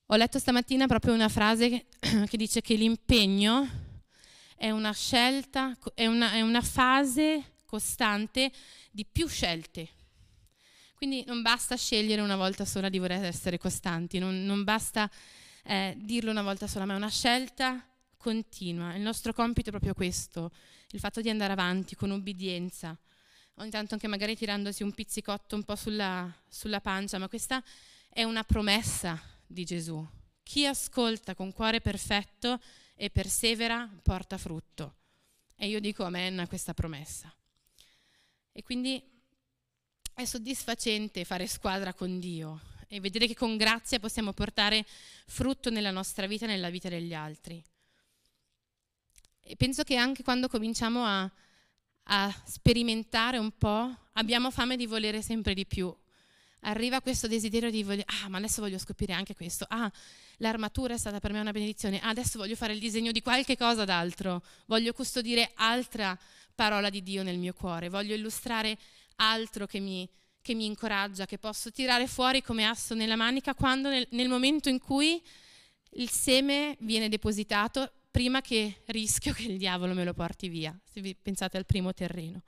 [0.09, 1.87] Ho letto stamattina proprio una frase
[2.29, 3.69] che, dice che l'impegno
[4.55, 8.53] è una scelta, è una, è una fase costante
[8.93, 9.89] di più scelte.
[10.95, 15.11] Quindi non basta scegliere una volta sola di voler essere costanti, non, non basta
[15.65, 17.85] eh, dirlo una volta sola, ma è una scelta
[18.17, 18.95] continua.
[18.95, 20.51] Il nostro compito è proprio questo,
[20.91, 22.97] il fatto di andare avanti con obbedienza,
[23.57, 27.63] ogni tanto anche magari tirandosi un pizzicotto un po' sulla, sulla pancia, ma questa
[28.09, 30.07] è una promessa di Gesù.
[30.43, 32.61] Chi ascolta con cuore perfetto
[32.95, 34.97] e persevera porta frutto.
[35.57, 37.35] E io dico amen a questa promessa.
[38.53, 39.03] E quindi
[40.15, 44.87] è soddisfacente fare squadra con Dio e vedere che con grazia possiamo portare
[45.27, 47.63] frutto nella nostra vita e nella vita degli altri.
[49.41, 51.31] E penso che anche quando cominciamo a,
[52.09, 55.95] a sperimentare un po', abbiamo fame di volere sempre di più,
[56.61, 59.67] arriva questo desiderio di voglio, ah, ma adesso voglio scoprire anche questo.
[59.69, 59.91] Ah,
[60.39, 62.01] l'armatura è stata per me una benedizione.
[62.01, 64.43] Ah, adesso voglio fare il disegno di qualche cosa d'altro.
[64.67, 66.19] Voglio custodire altra
[66.55, 67.89] parola di Dio nel mio cuore.
[67.89, 68.79] Voglio illustrare
[69.17, 70.09] altro che mi,
[70.43, 74.69] che mi incoraggia, che posso tirare fuori come asso nella manica quando nel, nel momento
[74.69, 75.23] in cui
[75.91, 80.75] il seme viene depositato prima che rischio che il diavolo me lo porti via.
[80.91, 82.45] Se vi pensate al primo terreno.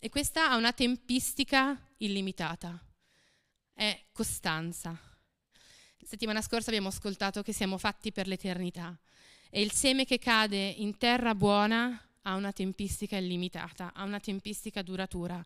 [0.00, 2.76] E questa ha una tempistica illimitata,
[3.72, 4.90] è costanza.
[4.90, 8.98] La settimana scorsa abbiamo ascoltato che siamo fatti per l'eternità
[9.48, 14.82] e il seme che cade in terra buona ha una tempistica illimitata, ha una tempistica
[14.82, 15.40] duratura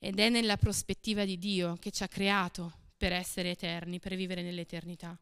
[0.00, 4.42] ed è nella prospettiva di Dio che ci ha creato per essere eterni, per vivere
[4.42, 5.16] nell'eternità.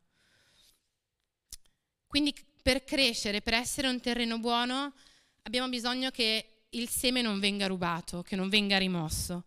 [2.10, 4.92] Quindi per crescere, per essere un terreno buono,
[5.42, 9.44] abbiamo bisogno che il seme non venga rubato, che non venga rimosso.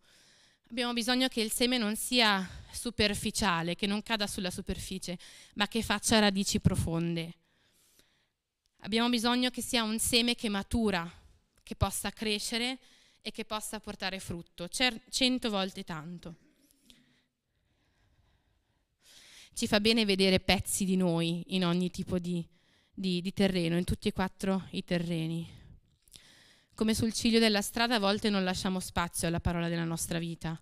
[0.70, 5.20] Abbiamo bisogno che il seme non sia superficiale, che non cada sulla superficie,
[5.56, 7.34] ma che faccia radici profonde.
[8.84, 11.06] Abbiamo bisogno che sia un seme che matura,
[11.64, 12.80] che possa crescere
[13.22, 16.36] e che possa portare frutto, cento volte tanto.
[19.56, 22.44] Ci fa bene vedere pezzi di noi in ogni tipo di,
[22.92, 25.48] di, di terreno, in tutti e quattro i terreni.
[26.74, 30.60] Come sul ciglio della strada a volte non lasciamo spazio alla parola della nostra vita,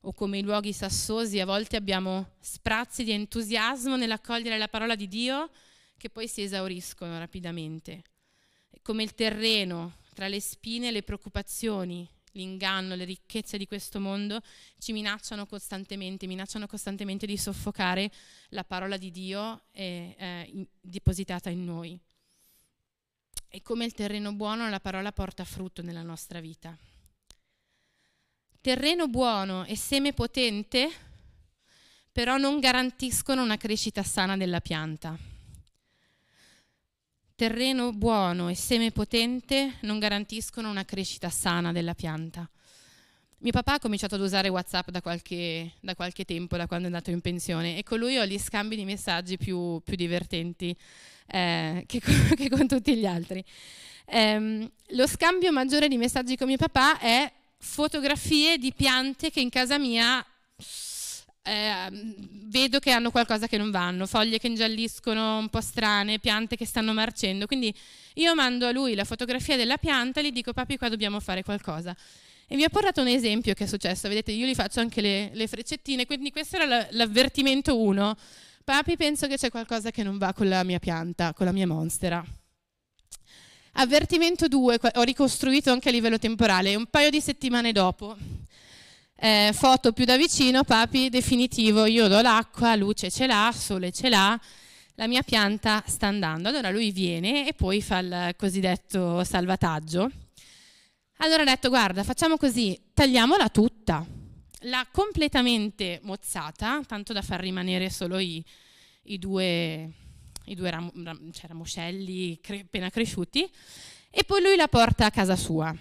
[0.00, 5.08] o come i luoghi sassosi a volte abbiamo sprazzi di entusiasmo nell'accogliere la parola di
[5.08, 5.50] Dio
[5.96, 8.02] che poi si esauriscono rapidamente.
[8.82, 14.40] Come il terreno tra le spine e le preoccupazioni, l'inganno, le ricchezze di questo mondo
[14.78, 18.10] ci minacciano costantemente, minacciano costantemente di soffocare
[18.50, 21.98] la parola di Dio eh, eh, depositata in noi.
[23.48, 26.76] E come il terreno buono la parola porta frutto nella nostra vita.
[28.60, 30.90] Terreno buono e seme potente
[32.16, 35.35] però non garantiscono una crescita sana della pianta.
[37.36, 42.48] Terreno buono e seme potente non garantiscono una crescita sana della pianta.
[43.40, 46.90] Mio papà ha cominciato ad usare WhatsApp da qualche, da qualche tempo, da quando è
[46.90, 50.74] andato in pensione, e con lui ho gli scambi di messaggi più, più divertenti
[51.26, 53.44] eh, che, con, che, con, tutti gli altri.
[54.06, 59.50] Eh, lo scambio maggiore di messaggi con mio papà è fotografie di piante che in
[59.50, 60.24] casa mia
[61.46, 61.88] eh,
[62.48, 66.66] vedo che hanno qualcosa che non vanno, foglie che ingialliscono un po' strane, piante che
[66.66, 67.46] stanno marcendo.
[67.46, 67.72] Quindi
[68.14, 71.44] io mando a lui la fotografia della pianta e gli dico papi qua dobbiamo fare
[71.44, 71.96] qualcosa.
[72.48, 75.30] E vi ho portato un esempio che è successo, vedete io gli faccio anche le,
[75.32, 78.16] le freccettine, quindi questo era l'avvertimento 1.
[78.64, 81.66] Papi, penso che c'è qualcosa che non va con la mia pianta, con la mia
[81.66, 82.24] monstera.
[83.78, 88.16] Avvertimento 2, ho ricostruito anche a livello temporale, un paio di settimane dopo.
[89.18, 94.08] Eh, foto più da vicino, papi, definitivo, io do l'acqua, luce ce l'ha, sole ce
[94.08, 94.38] l'ha,
[94.94, 96.48] la mia pianta sta andando.
[96.48, 100.10] Allora lui viene e poi fa il cosiddetto salvataggio
[101.18, 104.04] allora ho detto, guarda, facciamo così, tagliamola tutta.
[104.60, 108.44] L'ha completamente mozzata, tanto da far rimanere solo i,
[109.04, 109.90] i due,
[110.44, 113.48] i due ram, ram, cioè ramoscelli cre, appena cresciuti,
[114.10, 115.74] e poi lui la porta a casa sua.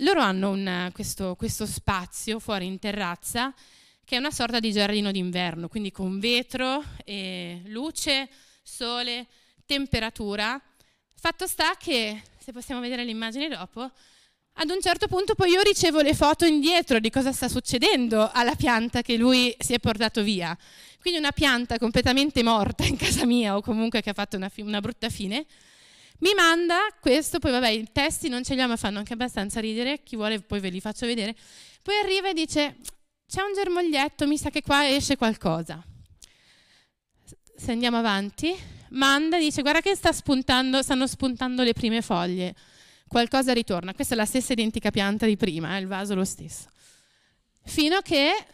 [0.00, 3.52] Loro hanno un, questo, questo spazio fuori in terrazza
[4.02, 6.82] che è una sorta di giardino d'inverno, quindi con vetro,
[7.66, 8.28] luce,
[8.62, 9.26] sole,
[9.66, 10.60] temperatura.
[11.14, 13.88] Fatto sta che se possiamo vedere l'immagine dopo,
[14.54, 18.54] ad un certo punto poi io ricevo le foto indietro di cosa sta succedendo alla
[18.54, 20.56] pianta che lui si è portato via.
[20.98, 24.80] Quindi una pianta completamente morta in casa mia o comunque che ha fatto una, una
[24.80, 25.44] brutta fine,
[26.20, 29.60] mi manda questo, poi vabbè i testi non ce li ho ma fanno anche abbastanza
[29.60, 31.34] ridere, chi vuole poi ve li faccio vedere.
[31.82, 32.76] Poi arriva e dice
[33.26, 35.82] c'è un germoglietto, mi sa che qua esce qualcosa.
[37.56, 38.54] Se andiamo avanti,
[38.90, 42.54] manda dice guarda che sta spuntando, stanno spuntando le prime foglie,
[43.06, 43.94] qualcosa ritorna.
[43.94, 46.68] Questa è la stessa identica pianta di prima, eh, il vaso lo stesso.
[47.64, 48.46] Fino a che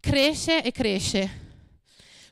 [0.00, 1.44] cresce e cresce.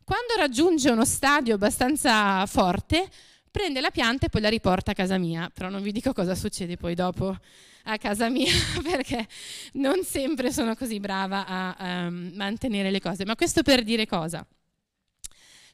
[0.02, 3.09] Quando raggiunge uno stadio abbastanza forte,
[3.55, 6.34] prende la pianta e poi la riporta a casa mia, però non vi dico cosa
[6.34, 7.38] succede poi dopo
[7.84, 8.50] a casa mia
[8.82, 9.28] perché
[9.74, 13.24] non sempre sono così brava a um, mantenere le cose.
[13.24, 14.44] Ma questo per dire cosa?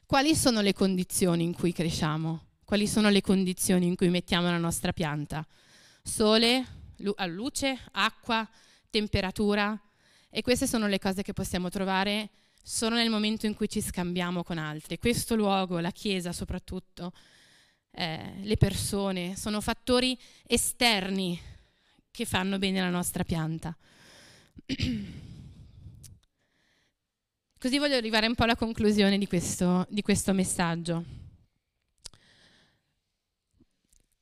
[0.05, 2.47] quali sono le condizioni in cui cresciamo?
[2.65, 5.43] Quali sono le condizioni in cui mettiamo la nostra pianta?
[6.03, 6.65] Sole,
[6.97, 8.47] lu- luce, acqua,
[8.91, 9.75] temperatura.
[10.29, 12.29] E queste sono le cose che possiamo trovare
[12.61, 14.99] solo nel momento in cui ci scambiamo con altri.
[14.99, 17.13] Questo luogo, la Chiesa soprattutto,
[17.91, 20.17] eh, le persone, sono fattori
[20.47, 21.39] esterni
[22.09, 23.75] che fanno bene alla nostra pianta.
[27.59, 31.03] Così voglio arrivare un po' alla conclusione di questo, di questo messaggio.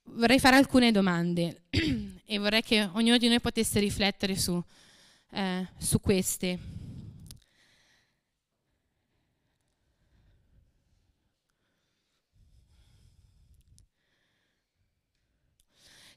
[0.03, 1.63] Vorrei fare alcune domande
[2.26, 4.61] e vorrei che ognuno di noi potesse riflettere su,
[5.32, 6.79] eh, su queste.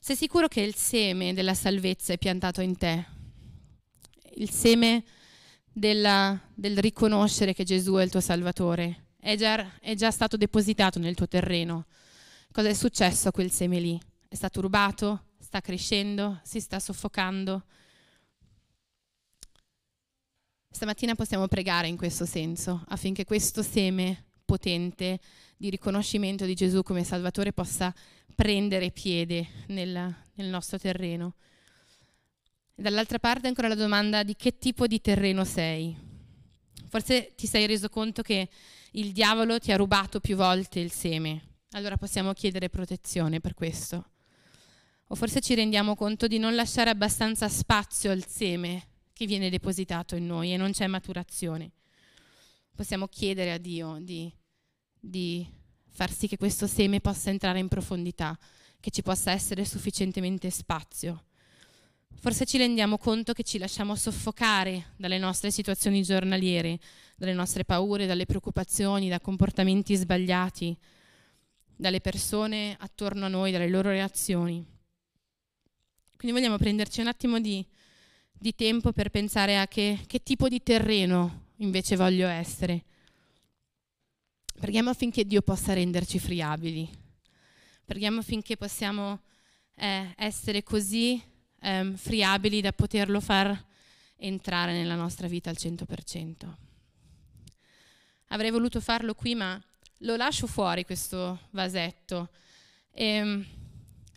[0.05, 3.05] Sei sicuro che il seme della salvezza è piantato in te?
[4.35, 5.01] Il seme
[5.71, 10.99] della, del riconoscere che Gesù è il tuo Salvatore è già, è già stato depositato
[10.99, 11.85] nel tuo terreno.
[12.51, 13.97] Cosa è successo a quel seme lì?
[14.27, 15.27] È stato rubato?
[15.39, 16.41] Sta crescendo?
[16.43, 17.63] Si sta soffocando?
[20.69, 25.21] Stamattina possiamo pregare in questo senso affinché questo seme potente
[25.63, 27.95] di riconoscimento di Gesù come Salvatore possa
[28.35, 31.35] prendere piede nel, nel nostro terreno.
[32.75, 35.97] Dall'altra parte ancora la domanda di che tipo di terreno sei.
[36.89, 38.49] Forse ti sei reso conto che
[38.91, 41.41] il diavolo ti ha rubato più volte il seme,
[41.71, 44.09] allora possiamo chiedere protezione per questo.
[45.07, 50.17] O forse ci rendiamo conto di non lasciare abbastanza spazio al seme che viene depositato
[50.17, 51.71] in noi e non c'è maturazione.
[52.75, 54.29] Possiamo chiedere a Dio di,
[55.05, 55.45] di
[55.89, 58.37] far sì che questo seme possa entrare in profondità,
[58.79, 61.25] che ci possa essere sufficientemente spazio
[62.23, 66.79] Forse ci rendiamo conto che ci lasciamo soffocare dalle nostre situazioni giornaliere,
[67.17, 70.73] dalle nostre paure, dalle preoccupazioni, da comportamenti sbagliati,
[71.75, 74.65] dalle persone attorno a noi, dalle loro reazioni.
[76.15, 77.65] Quindi vogliamo prenderci un attimo di,
[78.31, 82.85] di tempo per pensare a che, che tipo di terreno invece voglio essere.
[84.63, 86.89] Preghiamo affinché Dio possa renderci friabili.
[87.83, 89.23] Preghiamo affinché possiamo
[89.75, 91.21] eh, essere così
[91.59, 93.61] ehm, friabili da poterlo far
[94.15, 96.53] entrare nella nostra vita al 100%.
[98.27, 99.61] Avrei voluto farlo qui, ma
[99.97, 102.29] lo lascio fuori questo vasetto.
[102.93, 103.45] E, ehm,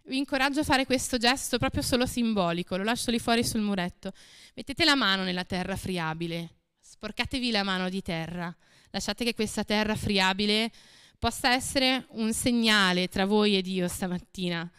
[0.05, 4.13] vi incoraggio a fare questo gesto proprio solo simbolico, lo lascio lì fuori sul muretto.
[4.55, 8.57] Mettete la mano nella terra friabile, sporcatevi la mano di terra,
[8.91, 10.70] lasciate che questa terra friabile
[11.18, 14.70] possa essere un segnale tra voi e Dio stamattina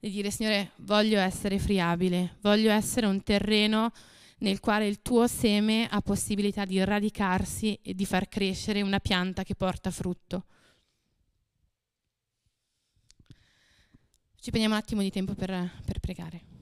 [0.00, 3.92] di dire Signore voglio essere friabile, voglio essere un terreno
[4.38, 9.42] nel quale il tuo seme ha possibilità di radicarsi e di far crescere una pianta
[9.42, 10.44] che porta frutto.
[14.40, 15.48] Ci prendiamo un attimo di tempo per,
[15.84, 16.57] per pregare.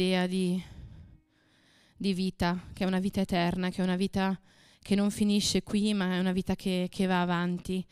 [0.00, 0.62] Idea di,
[1.96, 4.40] di vita, che è una vita eterna, che è una vita
[4.80, 7.84] che non finisce qui, ma è una vita che, che va avanti.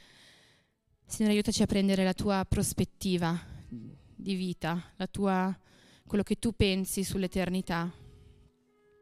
[1.04, 3.36] Signore, aiutaci a prendere la tua prospettiva
[3.68, 5.52] di vita, tua,
[6.06, 7.92] quello che tu pensi sull'eternità.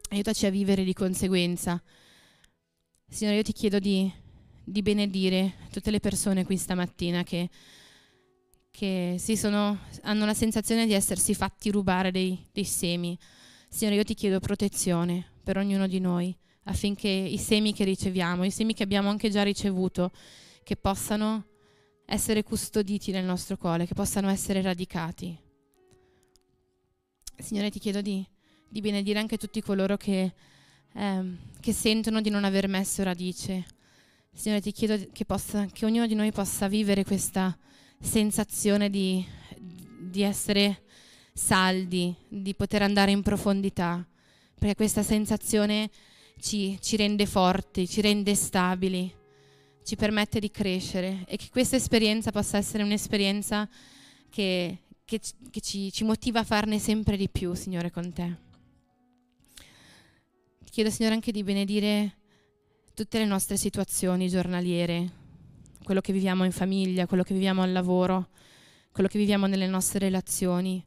[0.09, 1.79] Aiutaci a vivere di conseguenza.
[3.07, 4.11] Signore, io ti chiedo di,
[4.63, 7.51] di benedire tutte le persone qui stamattina che,
[8.75, 13.17] che sono, hanno la sensazione di essersi fatti rubare dei, dei semi.
[13.69, 18.51] Signore, io ti chiedo protezione per ognuno di noi affinché i semi che riceviamo, i
[18.51, 20.11] semi che abbiamo anche già ricevuto,
[20.63, 21.45] che possano
[22.05, 25.39] essere custoditi nel nostro cuore, che possano essere radicati.
[27.37, 28.27] Signore, ti chiedo di,
[28.67, 30.33] di benedire anche tutti coloro che,
[30.93, 33.65] eh, che, sentono di non aver messo radice.
[34.33, 37.57] Signore, ti chiedo che, possa, che ognuno di noi possa vivere questa
[37.99, 39.25] sensazione di,
[39.99, 40.83] di essere
[41.33, 44.05] saldi, di poter andare in profondità,
[44.57, 45.89] perché questa sensazione
[46.39, 49.13] ci, ci rende forti, ci rende stabili,
[49.83, 53.69] ci permette di crescere e che questa esperienza possa essere un'esperienza
[54.29, 55.19] che, che,
[55.51, 58.35] che ci, ci motiva a farne sempre di più, Signore, con te.
[60.63, 62.17] Ti chiedo, Signore, anche di benedire
[62.93, 65.23] tutte le nostre situazioni giornaliere,
[65.85, 68.29] quello che viviamo in famiglia, quello che viviamo al lavoro,
[68.91, 70.83] quello che viviamo nelle nostre relazioni,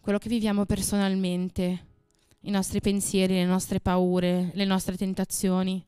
[0.00, 1.86] quello che viviamo personalmente
[2.42, 5.84] i nostri pensieri, le nostre paure, le nostre tentazioni.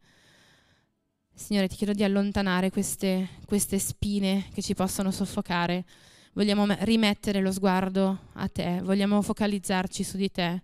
[1.32, 5.84] Signore, ti chiedo di allontanare queste, queste spine che ci possono soffocare.
[6.32, 10.62] Vogliamo rimettere lo sguardo a te, vogliamo focalizzarci su di te,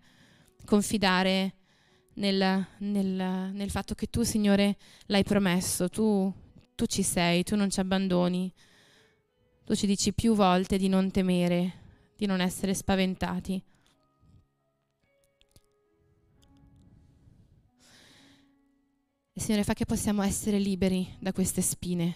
[0.64, 1.54] confidare
[2.14, 4.76] nel, nel, nel fatto che tu, Signore,
[5.06, 6.32] l'hai promesso, tu,
[6.80, 8.50] tu ci sei, tu non ci abbandoni.
[9.66, 11.74] Tu ci dici più volte di non temere,
[12.16, 13.62] di non essere spaventati.
[19.34, 22.14] Signore, fa che possiamo essere liberi da queste spine,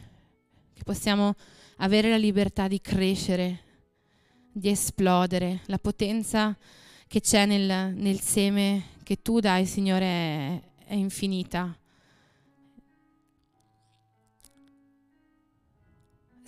[0.73, 1.35] che possiamo
[1.77, 3.61] avere la libertà di crescere,
[4.51, 6.57] di esplodere, la potenza
[7.07, 11.79] che c'è nel, nel seme che tu dai, Signore, è, è infinita.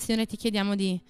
[0.07, 1.01] Signore, ti chiediamo di,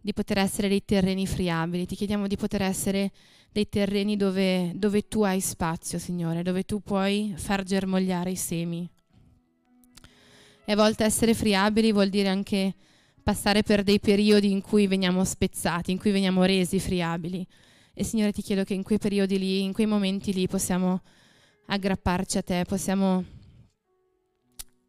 [0.00, 3.10] di, poter essere dei terreni friabili, ti chiediamo di poter essere
[3.50, 8.88] dei terreni dove, dove tu hai spazio, Signore, dove tu puoi far germogliare i semi.
[10.64, 12.72] E a volte essere friabili vuol dire anche
[13.20, 17.44] passare per dei periodi in cui veniamo spezzati, in cui veniamo resi friabili.
[17.94, 21.02] E Signore ti chiedo che in quei periodi lì, in quei momenti lì possiamo
[21.66, 23.24] aggrapparci a te, possiamo